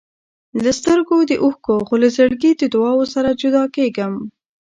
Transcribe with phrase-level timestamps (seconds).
[0.63, 4.13] له سترګو د اوښکو، خو له زړګي د دعاوو سره جدا کېږم.